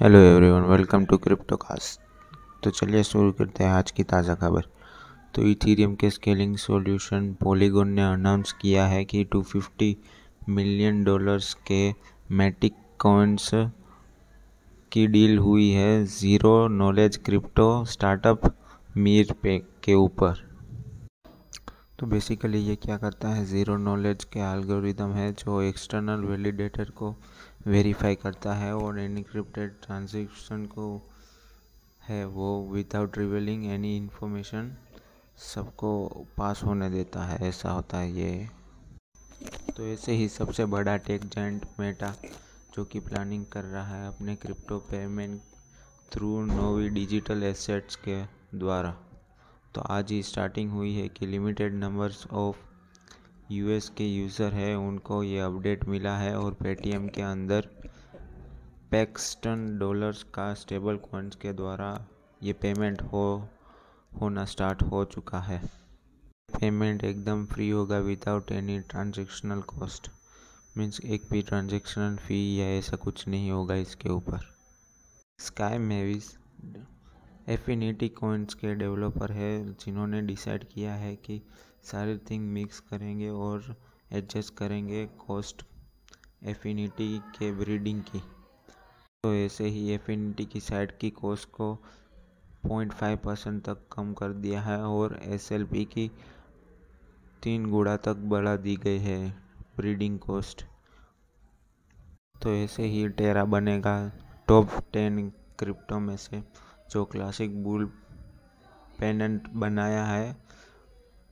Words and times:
Hello 0.00 0.18
everyone 0.18 0.62
welcome 0.62 1.04
to 1.04 1.16
Cryptocast 1.16 2.00
तो 2.64 2.70
चलिए 2.70 3.02
शुरू 3.02 3.30
करते 3.32 3.64
हैं 3.64 3.70
आज 3.70 3.90
की 3.90 4.02
ताज़ा 4.02 4.34
खबर। 4.34 4.64
तो 5.34 5.42
इथीरियम 5.42 5.94
के 5.94 6.10
स्केलिंग 6.10 6.56
सॉल्यूशन 6.56 7.32
पॉलीगोन 7.34 7.88
ने 7.88 8.02
अनाउंस 8.02 8.52
किया 8.52 8.86
है 8.86 9.04
कि 9.04 9.24
250 9.34 9.94
मिलियन 10.48 11.02
डॉलर्स 11.04 11.52
के 11.66 11.78
मैटिक 12.34 12.74
कॉइन्स 12.98 13.50
की 14.92 15.06
डील 15.06 15.38
हुई 15.38 15.70
है 15.70 16.04
zero 16.06 16.68
knowledge 16.68 17.16
crypto 17.16 17.84
startup 17.84 18.54
Mir 18.96 19.34
पे 19.42 19.58
के 19.84 19.94
ऊपर। 19.94 20.44
तो 21.98 22.06
बेसिकली 22.06 22.58
ये 22.58 22.76
क्या 22.76 22.96
करता 22.96 23.28
है? 23.28 23.44
ज़ीरो 23.44 23.76
नॉलेज 23.76 24.24
के 24.24 24.40
एल्गोरिदम 24.52 25.12
है 25.12 25.32
जो 25.34 25.60
एक्सटर्नल 25.62 26.24
वैलिडेटर 26.24 26.90
को 26.90 27.14
वेरीफाई 27.66 28.14
करता 28.14 28.52
है 28.54 28.74
और 28.76 28.98
एनक्रिप्टेड 28.98 29.72
ट्रांजेक्शन 29.82 30.64
को 30.66 30.86
है 32.08 32.24
वो 32.26 32.50
विदाउट 32.72 33.18
रिवेलिंग 33.18 33.64
एनी 33.66 33.96
इन्फॉर्मेशन 33.96 34.70
सबको 35.44 35.90
पास 36.36 36.62
होने 36.64 36.90
देता 36.90 37.24
है, 37.24 37.38
ऐसा 37.48 37.70
होता 37.70 37.98
है 37.98 38.12
ये। 38.12 38.48
तो 39.76 39.86
ऐसे 39.86 40.12
ही 40.12 40.28
सबसे 40.28 40.66
बड़ा 40.66 40.96
टेक 40.98 41.24
जेंट 41.24 41.66
मेटा 41.80 42.14
जो 42.74 42.84
कि 42.84 43.00
प्लानिंग 43.00 43.44
कर 43.46 43.64
रहा 43.64 43.96
है 43.96 44.06
अपने 44.08 44.36
crypto 44.36 44.78
payment 44.90 45.40
through 46.12 46.40
Novi 46.44 46.88
digital 46.90 47.42
assets 47.42 47.96
के 48.08 48.22
द्वारा। 48.58 48.96
तो 49.74 49.80
आज 49.80 50.12
ही 50.12 50.22
स्टार्टिंग 50.22 50.70
हुई 50.70 50.94
है 50.94 51.08
कि 51.08 51.26
लिमिटेड 51.26 51.74
नंबर्स 51.74 52.26
ऑफ़ 52.26 52.56
यूएस 53.50 53.88
के 53.88 54.04
यूज़र 54.06 54.52
है, 54.52 54.74
उनको 54.76 55.22
ये 55.22 55.40
अपडेट 55.40 55.84
मिला 55.88 56.16
है 56.18 56.34
और 56.38 56.54
पेटीएम 56.54 57.06
के 57.08 57.22
अंदर 57.22 57.68
पैक्सटन 58.90 59.66
डॉलर्स 59.78 60.22
का 60.34 60.52
स्टेबल 60.54 60.96
कॉइन्स 61.02 61.36
के 61.36 61.52
द्वारा 61.52 61.90
ये 62.42 62.52
पेमेंट 62.52 63.02
हो, 63.02 63.48
होना 64.12 64.44
स्टार्ट 64.44 64.82
हो 64.82 65.04
चुका 65.06 65.40
है। 65.40 65.60
पेमेंट 66.52 67.04
एकदम 67.04 67.44
फ्री 67.46 67.68
होगा 67.70 67.98
without 68.00 68.52
any 68.52 68.78
transactional 68.90 69.60
cost 69.68 70.10
means 70.76 71.00
एक 71.00 71.28
भी 71.30 71.42
ट्रांजेक्शनल 71.42 72.16
फ़ी 72.18 72.38
या 72.60 72.66
ऐसा 72.78 72.96
कुछ 72.96 73.26
नहीं 73.28 73.50
होगा 73.50 73.74
इसके 73.76 74.08
ऊपर। 74.08 74.40
स्काई 75.38 75.78
मेविस 75.78 76.36
एफिनिटी 77.46 78.08
कॉइन्स 78.08 78.54
के 78.54 78.74
डेवलपर 78.74 79.32
है, 79.32 79.74
जिन्होंने 79.74 80.20
डिसाइड 80.22 80.64
किया 80.68 80.94
है 80.94 81.14
कि 81.16 81.40
सारे 81.84 82.16
थिंग 82.30 82.48
मिक्स 82.52 82.80
करेंगे 82.80 83.28
और 83.30 83.74
एडजस्ट 84.12 84.54
करेंगे 84.54 85.04
कॉस्ट 85.26 85.62
एफिनिटी 86.44 87.18
के 87.38 87.52
ब्रीडिंग 87.52 88.02
की। 88.02 88.22
तो 89.24 89.34
ऐसे 89.34 89.68
ही 89.68 89.88
एफिनिटी 89.90 90.44
की 90.44 90.60
साइड 90.60 90.96
की 90.98 91.10
कॉस्ट 91.10 91.48
को 91.50 91.72
0.5 92.66 93.16
परसेंट 93.16 93.62
तक 93.64 93.86
कम 93.92 94.12
कर 94.14 94.32
दिया 94.34 94.60
है 94.62 94.78
और 94.80 95.18
एसएलपी 95.24 95.84
की 95.84 96.10
तीन 97.42 97.70
गुड़ा 97.70 97.96
तक 97.96 98.16
बढ़ा 98.30 98.56
दी 98.56 98.76
गई 98.76 98.98
है 98.98 99.18
ब्रीडिंग 99.76 100.18
कॉस्ट 100.18 100.64
तो 102.42 102.54
ऐसे 102.54 102.86
ही 102.86 103.08
टेरा 103.08 103.44
बनेगा 103.44 103.96
टॉप 104.48 104.70
टेन 104.92 105.28
क्रिप्टो 105.58 105.98
में 105.98 106.16
से। 106.16 106.42
जो 106.90 107.04
क्लासिक 107.04 107.62
बुल 107.64 107.84
पेनेंट 108.98 109.48
बनाया 109.54 110.04
है, 110.04 110.36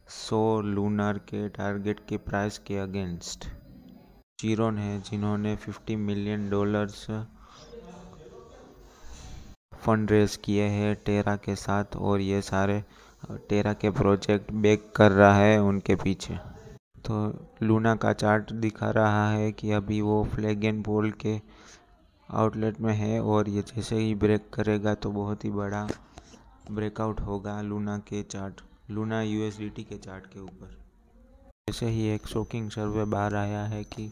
सो 0.08 0.60
लूनर 0.60 1.18
के 1.28 1.48
टारगेट 1.48 2.00
के 2.08 2.16
प्राइस 2.20 2.58
के 2.58 2.78
अगेंस्ट 2.78 3.46
चिरोन 4.40 4.78
है, 4.78 5.00
जिन्होंने 5.00 5.56
50 5.58 5.96
मिलियन 5.98 6.48
डॉलर्स 6.50 7.06
फंड 9.76 10.10
रेज 10.10 10.36
किए 10.36 10.64
हैं 10.68 10.94
टेरा 11.06 11.36
के 11.36 11.54
साथ 11.56 11.96
और 11.96 12.20
ये 12.20 12.40
सारे 12.42 12.82
टेरा 13.48 13.72
के 13.74 13.90
प्रोजेक्ट 13.90 14.52
बेक 14.62 14.90
कर 14.96 15.12
रहा 15.12 15.34
है 15.34 15.58
उनके 15.62 15.94
पीछे. 15.96 16.34
तो 17.06 17.14
लूना 17.62 17.94
का 17.96 18.12
चार्ट 18.12 18.52
दिखा 18.52 18.90
रहा 18.90 19.30
है 19.30 19.50
कि 19.52 19.70
अभी 19.72 20.00
वो 20.00 20.22
फ्लैग 20.24 20.64
एंड 20.64 20.82
पोल 20.84 21.10
के 21.20 21.40
आउटलेट 22.34 22.80
में 22.80 22.92
है 22.94 23.20
और 23.22 23.48
ये 23.48 23.62
जैसे 23.62 23.96
ही 23.96 24.14
ब्रेक 24.14 24.48
करेगा 24.54 24.94
तो 24.94 25.10
बहुत 25.10 25.44
ही 25.44 25.50
बड़ा 25.50 25.86
ब्रेकआउट 26.70 27.20
होगा 27.20 27.60
लूना 27.62 27.96
के 27.98 28.22
चार्ट, 28.22 28.60
लूना 28.90 29.20
यूएसडीटी 29.22 29.82
के 29.84 29.98
चार्ट 29.98 30.26
के 30.26 30.40
ऊपर। 30.40 30.76
जैसे 31.68 31.88
ही 31.88 32.06
एक 32.08 32.26
शॉकिंग 32.26 32.70
सर्वे 32.70 33.04
बाहर 33.04 33.34
आया 33.34 33.64
है 33.64 33.82
कि 33.84 34.06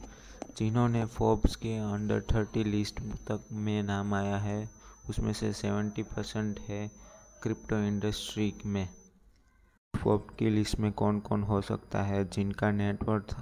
जिन्होंने 0.59 1.05
फोर्ब्स 1.07 1.57
के 1.57 1.77
अंडर 1.79 2.21
थर्टी 2.33 2.65
लिस्ट 2.65 3.01
तक 3.29 3.49
में 3.53 3.83
नाम 3.83 4.15
आया 4.15 4.37
है, 4.37 4.69
उसमें 5.09 5.33
से 5.33 5.53
सेवेंटी 5.53 6.03
परसेंट 6.03 6.61
है 6.61 6.91
क्रिप्टो 7.43 7.77
इंडस्ट्री 7.79 8.53
में। 8.67 8.89
फोर्ब 9.95 10.27
की 10.39 10.51
लिस्ट 10.51 10.79
में 10.79 10.93
कौन 10.93 11.19
कौन 11.21 11.43
हो 11.43 11.61
सकता 11.63 12.03
है, 12.03 12.25
जिनका 12.25 12.71
नेटवर्थ 12.73 13.37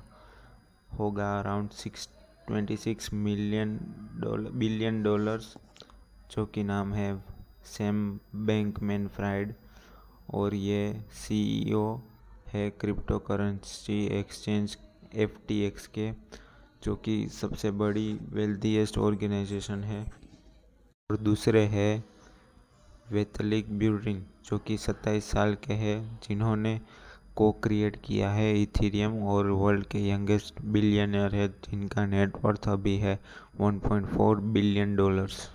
होगा 0.98 1.38
around 1.40 1.70
six 1.72 2.08
twenty 2.50 2.76
six 2.76 3.12
million 3.12 3.78
dollar 4.16 4.50
billion 4.50 5.02
dollars 5.02 5.56
जो 6.30 6.46
कि 6.46 6.62
नाम 6.62 6.94
है 6.94 7.24
सैम 7.64 8.20
बैंक 8.34 8.80
मैन 8.82 9.08
फ्राइड 9.08 9.54
और 10.34 10.54
ये 10.54 11.04
सीईओ 11.12 12.00
है 12.48 12.70
क्रिप्टो 12.70 13.18
करेंसी 13.18 14.06
एक्सचेंज 14.06 14.78
एफटीएक्स 15.14 15.86
के, 15.86 16.12
जो 16.82 16.96
कि 16.96 17.28
सबसे 17.28 17.70
बड़ी 17.70 18.18
वेल्थीएस्ट 18.22 18.98
ऑर्गेनाइजेशन 18.98 19.84
है। 19.84 20.02
और 21.10 21.16
दूसरे 21.16 21.62
है 21.66 22.04
वेतलिक 23.12 23.78
ब्यूरिन 23.78 24.26
जो 24.44 24.58
कि 24.58 24.78
27 24.78 25.30
साल 25.30 25.54
के 25.54 25.74
हैं, 25.74 26.20
जिन्होंने 26.28 26.80
को 27.40 27.50
क्रिएट 27.64 27.96
किया 28.04 28.30
है 28.30 28.50
इथीरियम 28.62 29.22
और 29.28 29.50
वर्ल्ड 29.58 29.84
के 29.86 30.08
यंगेस्ट 30.08 30.60
बिलियनर 30.72 31.34
है, 31.34 31.48
जिनका 31.48 32.06
नेटवर्थ 32.06 32.68
अभी 32.68 32.96
है 32.98 33.18
1.4 33.62 34.40
बिलियन 34.52 34.96
डॉलर्स 34.96 35.48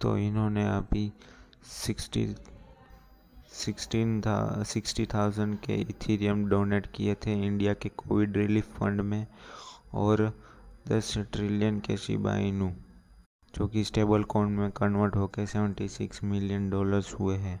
तो 0.00 0.16
इन्होंने 0.18 0.64
अभी 0.68 1.12
सिक्सटी 1.72 2.24
सिक्सटीन 3.54 4.20
था 4.20 4.62
सिक्सटी 4.66 5.04
थाउज़ेंड 5.06 5.56
के 5.60 5.74
इथीरियम 5.80 6.44
डोनेट 6.48 6.86
किए 6.94 7.14
थे 7.26 7.32
इंडिया 7.46 7.74
के 7.74 7.88
कोविड 7.96 8.36
रिलीफ 8.36 8.70
फंड 8.78 9.00
में 9.00 9.26
और 9.94 10.22
दस 10.88 11.16
ट्रिलियन 11.32 11.80
के 11.80 11.96
शिबा 11.96 12.36
इनू 12.46 12.70
जो 13.54 13.66
कि 13.66 13.84
स्टेबल 13.84 14.22
कॉइन 14.34 14.52
में 14.52 14.70
कन्वर्ट 14.76 15.16
होकर 15.16 15.46
सेवेंटी 15.46 15.88
सिक्स 15.88 16.22
मिलियन 16.24 16.70
डॉलर्स 16.70 17.14
हुए 17.14 17.36
हैं। 17.36 17.60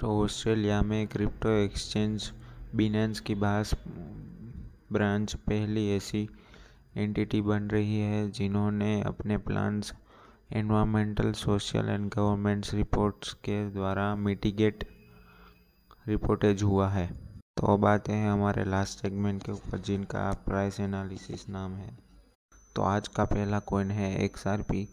तो 0.00 0.08
ऑस्ट्रेलिया 0.22 0.80
में 0.82 1.06
क्रिप्टो 1.06 1.48
एक्सचेंज 1.48 2.30
बिनेंस 2.74 3.20
की 3.20 3.34
बास 3.34 3.74
ब्रांच 4.92 5.34
पहली 5.34 5.86
ऐसी 5.90 6.28
एंटिटी 6.96 7.40
बन 7.40 7.62
रही 7.62 7.98
है 8.00 8.30
जिन्होंने 8.30 9.00
अपने 9.02 9.38
plans 9.38 9.92
environmental 10.52 11.32
social 11.32 11.88
and 11.88 12.08
governments 12.10 12.74
reports 12.74 13.32
के 13.32 13.58
द्वारा 13.70 14.14
मिटिगेट 14.16 14.88
रिपोर्टेज 16.08 16.62
हुआ 16.62 16.88
है। 16.88 17.06
तो 17.56 17.66
अब 17.66 17.86
आते 17.86 18.12
हैं 18.12 18.30
हमारे 18.30 18.64
लास्ट 18.64 19.02
सेगमेंट 19.02 19.42
के 19.42 19.52
ऊपर 19.52 19.78
जिनका 19.78 20.30
प्राइस 20.46 20.80
एनालिसिस 20.80 21.48
नाम 21.48 21.74
है। 21.74 21.98
तो 22.76 22.82
आज 22.82 23.08
का 23.08 23.24
पहला 23.24 23.58
कॉइन 23.58 23.90
है 23.90 24.14
एक्स 24.24 24.46
आर 24.46 24.62
पी 24.62 24.88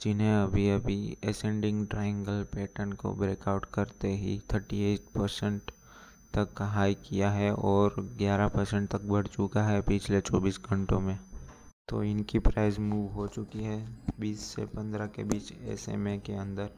जिन्हें 0.00 0.34
अभी 0.34 0.68
अभी 0.70 1.16
एसेंडिंग 1.24 1.86
ट्राइंगल 1.86 2.42
पैटर्न 2.54 2.92
को 2.92 3.12
ब्रेकआउट 3.12 3.64
करते 3.64 4.08
ही 4.08 4.38
38 4.48 5.08
परसेंट 5.14 5.70
तक 6.34 6.62
हाई 6.62 6.94
किया 6.94 7.30
है 7.30 7.50
और 7.54 7.94
11 8.20 8.48
परसेंट 8.48 8.88
तक 8.90 9.02
बढ़ 9.04 9.26
चुका 9.26 9.62
है 9.62 9.80
पिछले 9.82 10.20
24 10.20 10.60
घंटों 10.64 11.00
में। 11.00 11.18
तो 11.88 12.02
इनकी 12.02 12.38
प्राइस 12.38 12.78
मूव 12.78 13.10
हो 13.12 13.26
चुकी 13.26 13.64
है 13.64 13.78
20 14.20 14.44
से 14.46 14.66
15 14.66 15.06
के 15.06 15.24
बीच 15.24 15.52
एसएमए 15.52 16.16
के 16.18 16.32
अंदर 16.32 16.70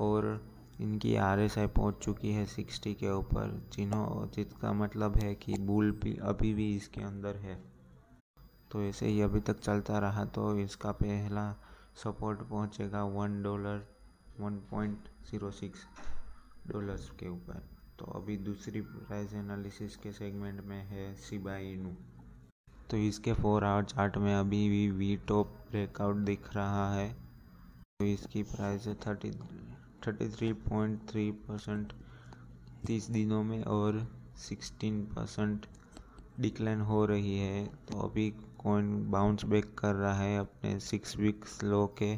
और 0.00 0.40
इनकी 0.80 1.16
आर 1.16 1.40
एस 1.40 1.58
आई 1.58 1.66
पहुँच 1.66 1.98
चुकी 2.02 2.32
है 2.32 2.46
60 2.46 2.94
के 2.94 3.10
ऊपर, 3.10 3.60
जिन्हों, 3.72 4.28
जिसका 4.36 4.72
मतलब 4.72 5.16
है 5.16 5.34
कि 5.34 5.58
बुल 5.58 5.90
भी 6.04 6.16
अभी 6.22 6.54
भी 6.54 6.74
इसके 6.76 7.00
अंदर 7.00 7.36
है। 7.36 7.58
तो 8.70 8.82
ऐसे 8.82 9.06
ही 9.06 9.20
अभी 9.20 9.40
तक 9.40 9.60
चलता 9.60 9.98
रहा 9.98 10.24
तो 10.24 10.58
इसका 10.58 10.92
पहला 10.92 11.54
सपोर्ट 11.96 12.42
पहुंचेगा 12.48 13.02
one 13.06 13.42
dollar, 13.42 13.86
one 14.40 14.56
point 14.70 15.08
zero 15.30 15.50
six 15.50 15.86
dollars 16.66 17.08
के 17.20 17.28
ऊपर। 17.28 17.62
तो 17.98 18.04
अभी 18.16 18.36
दूसरी 18.38 18.80
प्राइस 18.82 19.32
एनालिसिस 19.34 19.96
के 19.96 20.12
सेगमेंट 20.12 20.60
में 20.66 20.82
है 20.84 21.14
सिबा 21.18 21.56
इनू 21.56 21.94
तो 22.90 22.96
इसके 22.98 23.32
फोर 23.32 23.64
आवर 23.64 23.84
चार्ट 23.84 24.16
में 24.18 24.34
अभी 24.34 24.68
भी 24.68 24.88
वी 24.90 25.16
टॉप 25.28 25.54
ब्रेकआउट 25.70 26.16
दिख 26.26 26.52
रहा 26.54 26.92
है। 26.94 27.08
तो 27.12 28.04
इसकी 28.04 28.42
प्राइस 28.44 28.86
है 28.86 28.94
thirty 29.06 29.30
thirty 30.06 30.28
three 30.28 30.52
point 30.52 31.08
three 31.10 31.30
percent 31.46 31.92
तीस 32.86 33.10
दिनों 33.10 33.42
में 33.44 33.62
और 33.64 34.00
सिक्सटीन 34.38 35.02
परसेंट 35.06 35.66
डिक्लाइन 36.42 36.80
हो 36.80 37.04
रही 37.06 37.38
है 37.38 37.64
तो 37.88 37.98
अभी 38.00 38.28
कॉइन 38.58 38.90
बाउंस 39.10 39.44
बैक 39.44 39.74
कर 39.78 39.94
रहा 39.94 40.14
है 40.14 40.38
अपने 40.38 40.78
सिक्स 40.80 41.16
वीक्स 41.16 41.62
लो 41.64 41.86
के, 41.98 42.16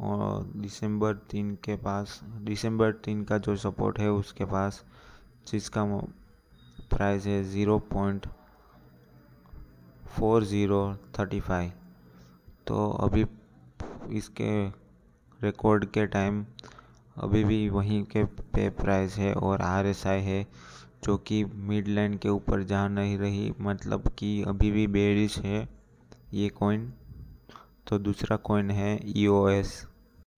और 0.00 0.44
दिसंबर 0.56 1.14
तीन 1.30 1.54
के 1.64 1.76
पास 1.76 2.20
दिसंबर 2.42 2.92
तीन 3.04 3.24
का 3.24 3.38
जो 3.38 3.56
सपोर्ट 3.56 3.98
है 3.98 4.10
उसके 4.12 4.44
पास, 4.44 4.84
जिसका 5.50 5.84
प्राइस 6.90 7.26
है 7.26 7.42
zero 7.44 7.78
point 7.92 8.26
four 10.08 10.44
zero 10.44 10.80
thirty 11.18 11.40
five 11.40 11.72
तो 12.66 12.88
अभी 13.00 13.24
इसके 14.16 14.50
रिकॉर्ड 15.40 15.84
के 15.90 16.06
टाइम 16.06 16.44
अभी 17.16 17.42
भी 17.44 17.68
वहीं 17.68 18.02
के 18.04 18.24
पे 18.24 18.68
प्राइस 18.70 19.16
है 19.16 19.32
और 19.34 19.62
आर 19.62 19.86
एस 19.86 20.06
आई 20.06 20.22
है 20.22 20.46
जो 21.06 21.16
कि 21.16 21.44
मिड 21.44 21.88
लाइन 21.88 22.16
के 22.16 22.28
ऊपर 22.28 22.62
जा 22.62 22.86
नहीं 22.88 23.18
रही 23.18 23.52
मतलब 23.60 24.08
कि 24.08 24.30
अभी 24.42 24.70
भी 24.70 24.86
बेरिश 24.86 25.38
है 25.38 25.68
ये 26.34 26.48
कॉइन 26.48 26.92
तो 27.86 27.98
दूसरा 27.98 28.36
कॉइन 28.36 28.70
है 28.70 28.98
ई 29.16 29.26
ओ 29.26 29.48
एस 29.48 29.86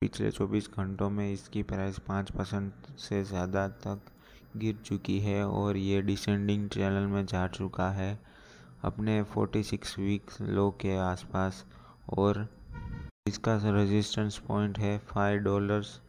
पिछले 0.00 0.30
24 0.30 0.68
घंटों 0.78 1.08
में 1.10 1.32
इसकी 1.32 1.62
प्राइस 1.62 1.98
पाँच 1.98 2.30
परसेंट 2.30 2.86
से 2.98 3.22
ज़्यादा 3.24 3.66
तक 3.68 4.00
गिर 4.56 4.76
चुकी 4.84 5.18
है 5.20 5.46
और 5.46 5.76
ये 5.76 6.02
डिसेंडिंग 6.02 6.68
चैनल 6.68 7.06
में 7.06 7.24
जा 7.26 7.46
चुका 7.48 7.90
है। 7.90 8.18
अपने 8.84 9.22
46 9.36 9.98
वीक्स 9.98 10.40
लो 10.40 10.70
के 10.80 10.96
आसपास 10.96 11.64
और 12.18 12.46
इसका 13.28 13.56
रेजिस्टेंस 13.64 14.38
पॉइंट 14.38 14.78
है 14.78 14.96
फाइव 14.98 15.38
डॉलर्स 15.42 16.00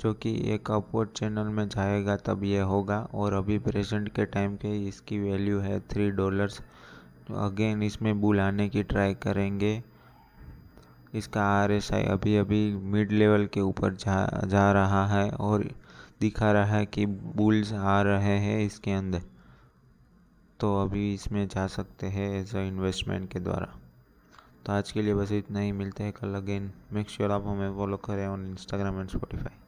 जो 0.00 0.12
कि 0.14 0.30
एक 0.54 0.70
अपवर्ड 0.70 1.08
चैनल 1.10 1.48
में 1.48 1.68
जाएगा, 1.68 2.16
तब 2.18 2.44
ये 2.44 2.60
होगा। 2.62 2.98
और 3.14 3.32
अभी 3.32 3.58
प्रेजेंट 3.60 4.08
के 4.14 4.24
टाइम 4.26 4.56
पे 4.56 4.76
इसकी 4.88 5.18
वैल्यू 5.20 5.58
है 5.60 5.78
थ्री 5.82 6.10
डॉलर्स 6.12 6.60
तो 7.26 7.34
अगेन 7.44 7.82
इसमें 7.82 8.20
बुलाने 8.20 8.68
की 8.68 8.82
ट्राई 8.84 9.14
करेंगे। 9.16 9.82
इसका 11.14 11.44
आर 11.52 11.72
एस 11.72 11.92
आई 11.92 12.04
अभी 12.04 12.36
अभी 12.36 12.60
मिड 12.92 13.12
लेवल 13.12 13.46
के 13.46 13.60
ऊपर 13.60 13.94
जा 13.96 14.46
जा 14.46 14.70
रहा 14.72 15.06
है 15.08 15.30
और 15.30 15.64
दिखा 16.20 16.50
रहा 16.52 16.76
है 16.76 16.86
कि 16.86 17.06
बुल्स 17.06 17.72
आ 17.72 18.00
रहे 18.02 18.38
हैं 18.38 18.58
इसके 18.60 18.92
अंदर। 18.92 19.22
तो 20.60 20.76
अभी 20.82 21.12
इसमें 21.14 21.46
जा 21.48 21.66
सकते 21.68 22.06
हैं 22.08 22.30
एज 22.34 22.54
अ 22.56 22.60
इन्वेस्टमेंट 22.60 23.30
के 23.32 23.40
द्वारा। 23.40 23.74
तो 24.66 24.72
आज 24.72 24.92
के 24.92 25.02
लिए 25.02 25.14
बस 25.14 25.32
इतना 25.32 25.60
ही, 25.60 25.72
मिलते 25.72 26.04
हैं 26.04 26.12
कल 26.12 26.34
अगेन 26.34 26.70
मेक 26.92 27.10
श्योर 27.10 27.30
आप 27.32 27.46
हमें 27.46 27.76
फॉलो 27.76 27.96
करें 28.06 28.26
ऑन 28.26 28.46
इंस्टाग्राम 28.46 29.00
एंड 29.00 29.08
स्पॉटिफाई 29.10 29.63